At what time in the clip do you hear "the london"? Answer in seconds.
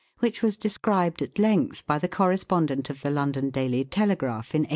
3.03-3.51